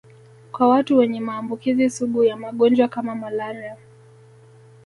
[0.51, 3.77] Kwa watu wenye maambukizi sugu ya magonjwa kama malaria